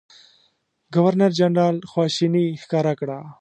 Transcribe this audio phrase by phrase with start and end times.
[0.95, 3.17] ګورنرجنرال خواشیني ښکاره کړه.